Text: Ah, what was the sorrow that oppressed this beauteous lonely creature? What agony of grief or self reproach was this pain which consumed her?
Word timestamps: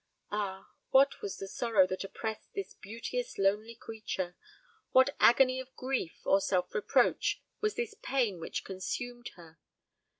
Ah, 0.31 0.71
what 0.89 1.21
was 1.21 1.37
the 1.37 1.47
sorrow 1.47 1.85
that 1.85 2.03
oppressed 2.03 2.55
this 2.55 2.73
beauteous 2.73 3.37
lonely 3.37 3.75
creature? 3.75 4.35
What 4.93 5.15
agony 5.19 5.59
of 5.59 5.75
grief 5.75 6.25
or 6.25 6.41
self 6.41 6.73
reproach 6.73 7.39
was 7.59 7.75
this 7.75 7.93
pain 8.01 8.39
which 8.39 8.63
consumed 8.63 9.29
her? 9.35 9.59